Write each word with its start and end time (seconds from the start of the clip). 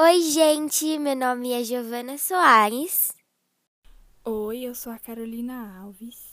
Oi, 0.00 0.22
gente, 0.22 0.98
meu 0.98 1.14
nome 1.14 1.52
é 1.52 1.62
Giovana 1.62 2.16
Soares. 2.16 3.14
Oi, 4.24 4.62
eu 4.62 4.74
sou 4.74 4.90
a 4.90 4.98
Carolina 4.98 5.82
Alves. 5.82 6.30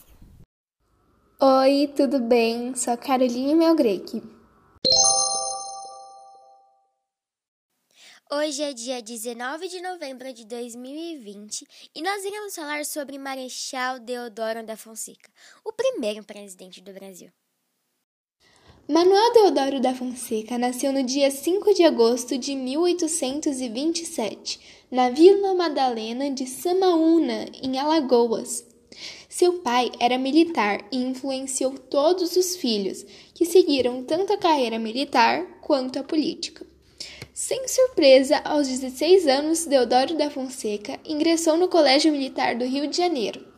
Oi, 1.38 1.92
tudo 1.94 2.18
bem? 2.20 2.74
Sou 2.74 2.94
a 2.94 2.96
Carolina 2.96 3.54
Melgreque. 3.54 4.22
Hoje 8.32 8.62
é 8.62 8.72
dia 8.72 9.02
19 9.02 9.68
de 9.68 9.82
novembro 9.82 10.32
de 10.32 10.46
2020 10.46 11.66
e 11.94 12.00
nós 12.00 12.24
iremos 12.24 12.54
falar 12.54 12.86
sobre 12.86 13.18
Marechal 13.18 14.00
Deodoro 14.00 14.64
da 14.64 14.74
Fonseca, 14.74 15.30
o 15.62 15.70
primeiro 15.70 16.24
presidente 16.24 16.80
do 16.80 16.94
Brasil. 16.94 17.30
Manuel 18.90 19.32
Deodoro 19.32 19.78
da 19.78 19.94
Fonseca 19.94 20.58
nasceu 20.58 20.92
no 20.92 21.04
dia 21.04 21.30
5 21.30 21.72
de 21.74 21.84
agosto 21.84 22.36
de 22.36 22.56
1827, 22.56 24.58
na 24.90 25.10
Vila 25.10 25.54
Madalena 25.54 26.28
de 26.28 26.44
Samaúna, 26.44 27.46
em 27.62 27.78
Alagoas. 27.78 28.66
Seu 29.28 29.60
pai 29.60 29.92
era 30.00 30.18
militar 30.18 30.84
e 30.90 30.96
influenciou 30.96 31.70
todos 31.70 32.34
os 32.34 32.56
filhos, 32.56 33.06
que 33.32 33.44
seguiram 33.44 34.02
tanto 34.02 34.32
a 34.32 34.36
carreira 34.36 34.76
militar 34.76 35.60
quanto 35.60 36.00
a 36.00 36.02
política. 36.02 36.66
Sem 37.32 37.68
surpresa, 37.68 38.42
aos 38.44 38.66
16 38.66 39.28
anos, 39.28 39.66
Deodoro 39.66 40.16
da 40.16 40.30
Fonseca 40.30 40.98
ingressou 41.04 41.56
no 41.56 41.68
Colégio 41.68 42.10
Militar 42.10 42.56
do 42.56 42.64
Rio 42.64 42.88
de 42.88 42.96
Janeiro. 42.96 43.49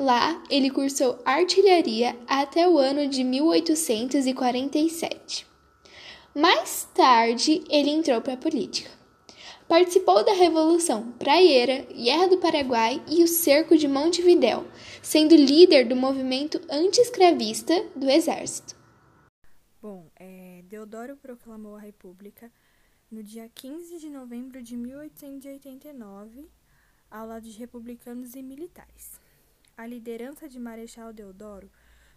Lá, 0.00 0.42
ele 0.48 0.70
cursou 0.70 1.20
artilharia 1.26 2.18
até 2.26 2.66
o 2.66 2.78
ano 2.78 3.06
de 3.06 3.22
1847. 3.22 5.46
Mais 6.34 6.88
tarde, 6.94 7.62
ele 7.68 7.90
entrou 7.90 8.22
para 8.22 8.32
a 8.32 8.38
política. 8.38 8.90
Participou 9.68 10.24
da 10.24 10.32
Revolução 10.32 11.12
Praieira, 11.12 11.86
Guerra 11.92 12.28
do 12.28 12.38
Paraguai 12.38 13.04
e 13.06 13.22
o 13.22 13.28
Cerco 13.28 13.76
de 13.76 13.86
Montevidéu, 13.86 14.66
sendo 15.02 15.36
líder 15.36 15.86
do 15.86 15.94
movimento 15.94 16.58
anti-escravista 16.70 17.84
do 17.94 18.08
Exército. 18.08 18.74
Bom, 19.82 20.10
é, 20.16 20.62
Deodoro 20.64 21.18
proclamou 21.18 21.76
a 21.76 21.80
República 21.80 22.50
no 23.10 23.22
dia 23.22 23.50
15 23.54 23.98
de 23.98 24.08
novembro 24.08 24.62
de 24.62 24.78
1889, 24.78 26.48
ao 27.10 27.26
lado 27.26 27.46
de 27.46 27.58
republicanos 27.58 28.34
e 28.34 28.42
militares. 28.42 29.20
A 29.80 29.86
liderança 29.86 30.46
de 30.46 30.60
Marechal 30.60 31.10
Deodoro 31.10 31.70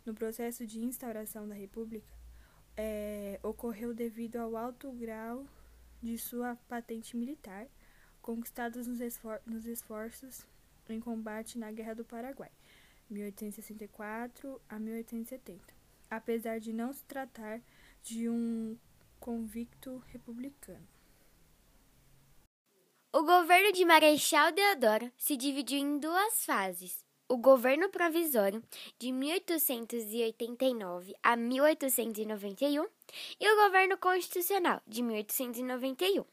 no 0.06 0.14
processo 0.14 0.68
de 0.68 0.84
instauração 0.84 1.48
da 1.48 1.56
República 1.56 2.14
é, 2.76 3.40
ocorreu 3.42 3.94
devido 3.94 4.36
ao 4.36 4.58
alto 4.58 4.92
grau 4.92 5.48
de 6.02 6.18
sua 6.18 6.58
patente 6.68 7.16
militar, 7.16 7.66
conquistados 8.22 8.86
nos, 8.86 9.00
esfor 9.00 9.42
nos 9.46 9.66
esforços 9.66 10.46
em 10.90 11.00
combate 11.00 11.58
na 11.58 11.72
Guerra 11.72 11.94
do 11.96 12.04
Paraguai, 12.04 12.52
1864 13.10 14.62
a 14.68 14.78
1870, 14.78 15.64
apesar 16.10 16.60
de 16.60 16.74
não 16.74 16.92
se 16.92 17.06
tratar 17.06 17.62
de 18.02 18.28
um 18.28 18.78
convicto 19.22 20.04
republicano. 20.08 20.86
O 23.14 23.24
governo 23.24 23.72
de 23.72 23.86
Marechal 23.86 24.52
Deodoro 24.52 25.10
se 25.16 25.38
dividiu 25.38 25.80
em 25.80 25.98
duas 25.98 26.46
fases. 26.46 27.13
O 27.28 27.38
governo 27.38 27.90
provisório, 27.90 28.62
de 29.00 29.12
1889 29.12 31.16
a 31.24 31.36
1891, 31.36 32.88
e 33.40 33.52
o 33.52 33.66
governo 33.66 33.98
constitucional, 33.98 34.80
de 34.86 35.02
1891. 35.02 36.24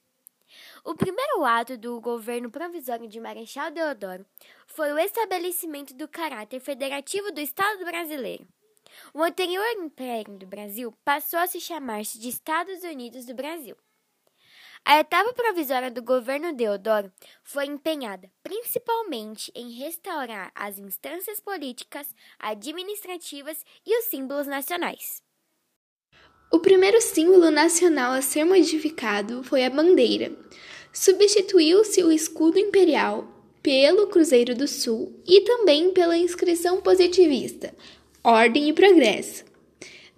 O 0.85 0.95
primeiro 0.95 1.45
ato 1.45 1.79
do 1.79 2.01
governo 2.01 2.51
provisório 2.51 3.09
de 3.09 3.21
Marechal 3.21 3.71
Deodoro 3.71 4.27
foi 4.67 4.93
o 4.93 4.99
estabelecimento 4.99 5.95
do 5.95 6.09
caráter 6.09 6.61
federativo 6.61 7.31
do 7.31 7.41
Estado 7.41 7.85
brasileiro. 7.85 8.47
O 9.15 9.23
anterior 9.23 9.65
Império 9.77 10.37
do 10.37 10.47
Brasil 10.47 10.93
passou 11.05 11.39
a 11.39 11.47
se 11.47 11.61
chamar-se 11.61 12.19
de 12.19 12.29
Estados 12.29 12.83
Unidos 12.83 13.25
do 13.25 13.35
Brasil. 13.35 13.77
A 14.85 14.99
etapa 14.99 15.33
provisória 15.33 15.91
do 15.91 16.03
governo 16.03 16.53
Deodoro 16.53 17.13
foi 17.45 17.67
empenhada 17.67 18.31
principalmente 18.43 19.53
em 19.55 19.79
restaurar 19.79 20.51
as 20.55 20.79
instâncias 20.79 21.39
políticas, 21.39 22.09
administrativas 22.39 23.65
e 23.87 23.99
os 23.99 24.07
símbolos 24.07 24.47
nacionais. 24.47 25.23
O 26.53 26.59
primeiro 26.59 27.01
símbolo 27.01 27.51
nacional 27.51 28.13
a 28.13 28.23
ser 28.23 28.45
modificado 28.45 29.45
foi 29.45 29.65
a 29.65 29.71
bandeira. 29.71 30.37
Substituiu-se 30.93 32.03
o 32.03 32.11
escudo 32.11 32.59
imperial 32.59 33.29
pelo 33.63 34.09
Cruzeiro 34.09 34.57
do 34.57 34.67
Sul 34.67 35.23
e 35.27 35.43
também 35.43 35.93
pela 35.93 36.17
inscrição 36.17 36.81
positivista, 36.81 37.73
ordem 38.25 38.69
e 38.69 38.73
progresso. 38.73 39.45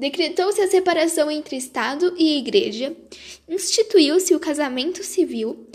Decretou-se 0.02 0.60
a 0.60 0.66
separação 0.66 1.30
entre 1.30 1.54
Estado 1.54 2.12
e 2.18 2.36
Igreja, 2.36 2.92
instituiu-se 3.48 4.34
o 4.34 4.40
casamento 4.40 5.04
civil 5.04 5.70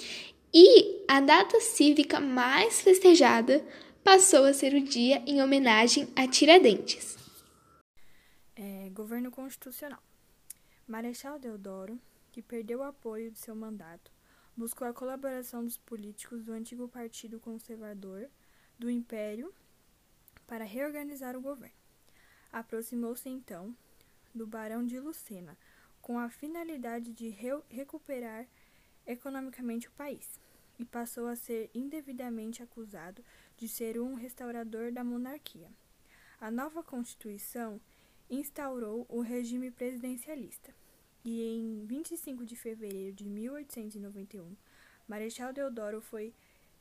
e 0.54 1.02
a 1.08 1.22
data 1.22 1.62
cívica 1.62 2.20
mais 2.20 2.82
festejada 2.82 3.66
passou 4.04 4.44
a 4.44 4.52
ser 4.52 4.74
o 4.74 4.84
dia 4.84 5.24
em 5.26 5.42
homenagem 5.42 6.10
a 6.14 6.28
Tiradentes. 6.28 7.18
É, 8.54 8.90
governo 8.90 9.32
Constitucional 9.32 10.04
Marechal 10.86 11.40
Deodoro, 11.40 11.98
que 12.34 12.42
perdeu 12.42 12.80
o 12.80 12.84
apoio 12.84 13.32
de 13.32 13.40
seu 13.40 13.56
mandato, 13.56 14.12
buscou 14.58 14.86
a 14.86 14.94
colaboração 14.94 15.64
dos 15.64 15.78
políticos 15.78 16.44
do 16.44 16.52
antigo 16.52 16.90
Partido 16.90 17.40
Conservador 17.40 18.30
do 18.78 18.90
Império 18.90 19.54
para 20.46 20.66
reorganizar 20.66 21.34
o 21.38 21.42
governo. 21.42 21.78
Aproximou-se 22.52 23.30
então 23.30 23.74
do 24.38 24.48
Barão 24.48 24.86
de 24.86 25.00
Lucena, 25.00 25.58
com 26.02 26.18
a 26.18 26.30
finalidade 26.30 27.12
de 27.12 27.28
re 27.30 27.50
recuperar 27.70 28.48
economicamente 29.06 29.88
o 29.88 29.92
país, 29.92 30.40
e 30.80 30.86
passou 30.86 31.28
a 31.28 31.36
ser 31.36 31.70
indevidamente 31.74 32.62
acusado 32.62 33.24
de 33.58 33.68
ser 33.68 34.00
um 34.00 34.14
restaurador 34.14 34.92
da 34.92 35.04
monarquia. 35.04 35.70
A 36.40 36.52
nova 36.52 36.84
Constituição 36.84 37.82
instaurou 38.30 39.06
o 39.10 39.22
regime 39.22 39.72
presidencialista, 39.72 40.74
e 41.26 41.42
em 41.44 41.86
25 41.86 42.46
de 42.46 42.56
fevereiro 42.56 43.16
de 43.16 43.26
1891, 43.26 44.56
Marechal 45.08 45.52
Deodoro 45.52 46.00
foi 46.00 46.34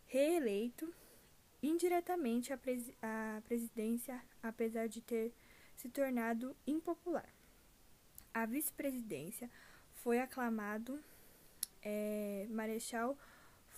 reeleito 0.06 0.92
indiretamente 1.62 2.52
à, 2.52 2.56
pres 2.56 2.92
à 3.02 3.40
presidência, 3.44 4.22
apesar 4.42 4.88
de 4.88 5.00
ter 5.00 5.32
se 5.74 5.88
tornado 5.88 6.56
impopular. 6.66 7.28
A 8.36 8.44
vice-presidência 8.44 9.50
foi 9.94 10.20
aclamado 10.20 11.02
é, 11.82 12.46
Marechal 12.50 13.16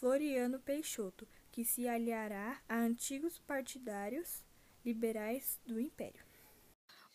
Floriano 0.00 0.58
Peixoto, 0.58 1.28
que 1.52 1.64
se 1.64 1.86
aliará 1.86 2.60
a 2.68 2.74
antigos 2.74 3.38
partidários 3.38 4.42
liberais 4.84 5.60
do 5.64 5.78
Império. 5.78 6.20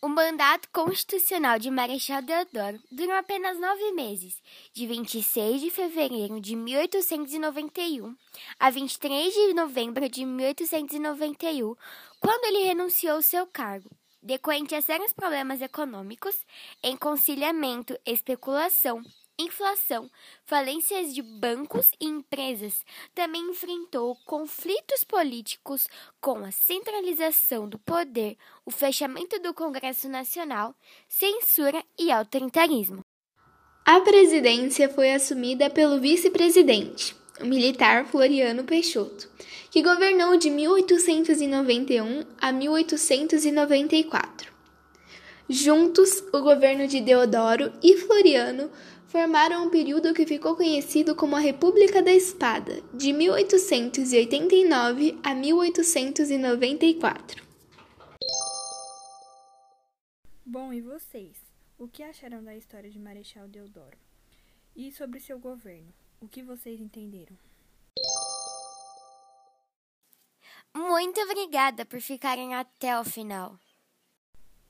O 0.01 0.07
mandato 0.07 0.69
constitucional 0.69 1.59
de 1.59 1.69
Marechal 1.69 2.21
Deodoro 2.21 2.81
durou 2.89 3.15
apenas 3.15 3.59
nove 3.59 3.91
meses, 3.91 4.41
de 4.71 4.87
26 4.87 5.59
de 5.59 5.69
fevereiro 5.69 6.39
de 6.39 6.55
1891 6.55 8.15
a 8.57 8.69
23 8.69 9.33
de 9.33 9.53
novembro 9.53 10.07
de 10.07 10.23
1891, 10.23 11.75
quando 12.21 12.45
ele 12.45 12.63
renunciou 12.63 13.17
ao 13.17 13.21
seu 13.21 13.45
cargo 13.45 13.89
decorrente 14.23 14.73
a 14.73 14.81
sérios 14.81 15.13
problemas 15.13 15.61
econômicos, 15.61 16.35
enconciliamento, 16.81 17.97
especulação, 18.05 19.03
inflação, 19.37 20.09
falências 20.45 21.13
de 21.13 21.21
bancos 21.21 21.91
e 21.99 22.05
empresas, 22.05 22.85
também 23.13 23.41
enfrentou 23.49 24.15
conflitos 24.25 25.03
políticos 25.03 25.87
com 26.21 26.39
a 26.39 26.51
centralização 26.51 27.67
do 27.67 27.77
poder, 27.79 28.37
o 28.65 28.71
fechamento 28.71 29.39
do 29.39 29.53
Congresso 29.53 30.07
Nacional, 30.07 30.75
censura 31.07 31.83
e 31.99 32.11
autoritarismo. 32.11 33.01
A 33.85 33.99
presidência 33.99 34.87
foi 34.87 35.11
assumida 35.11 35.69
pelo 35.69 35.99
vice-presidente, 35.99 37.15
o 37.41 37.45
militar 37.45 38.05
Floriano 38.05 38.63
Peixoto, 38.63 39.29
que 39.73 39.81
governou 39.81 40.37
de 40.37 40.51
1891 40.51 42.23
a 42.39 42.51
1894. 42.51 44.53
Juntos, 45.49 46.19
o 46.31 46.43
governo 46.43 46.87
de 46.87 47.01
Deodoro 47.01 47.73
e 47.81 47.97
Floriano 47.97 48.69
formaram 49.07 49.65
um 49.65 49.71
período 49.71 50.13
que 50.13 50.27
ficou 50.27 50.55
conhecido 50.55 51.15
como 51.15 51.35
a 51.35 51.39
República 51.39 52.03
da 52.03 52.13
Espada, 52.13 52.83
de 52.93 53.11
1889 53.11 55.17
a 55.23 55.33
1894. 55.33 57.43
Bom, 60.45 60.71
e 60.71 60.81
vocês? 60.81 61.41
O 61.79 61.87
que 61.87 62.03
acharam 62.03 62.43
da 62.43 62.55
história 62.55 62.91
de 62.91 62.99
Marechal 62.99 63.47
Deodoro? 63.47 63.97
E 64.75 64.91
sobre 64.91 65.19
seu 65.19 65.39
governo? 65.39 65.91
O 66.21 66.27
que 66.27 66.43
vocês 66.43 66.79
entenderam? 66.79 67.35
Muito 71.03 71.19
obrigada 71.19 71.83
por 71.83 71.99
ficarem 71.99 72.55
até 72.55 72.97
o 72.97 73.03
final. 73.03 73.59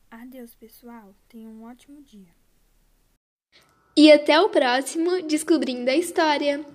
Adeus, 0.09 0.55
pessoal. 0.55 1.13
Tenham 1.29 1.51
um 1.51 1.65
ótimo 1.65 2.01
dia. 2.01 2.33
E 3.95 4.11
até 4.11 4.41
o 4.41 4.49
próximo 4.49 5.21
Descobrindo 5.21 5.91
a 5.91 5.95
História! 5.95 6.65